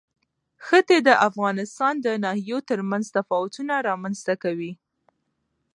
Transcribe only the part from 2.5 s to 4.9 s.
ترمنځ تفاوتونه رامنځ ته کوي.